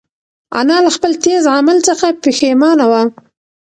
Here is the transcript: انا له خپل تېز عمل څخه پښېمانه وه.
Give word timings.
انا 0.59 0.77
له 0.85 0.89
خپل 0.97 1.11
تېز 1.23 1.43
عمل 1.57 1.77
څخه 1.89 2.07
پښېمانه 2.23 2.85
وه. 2.91 3.01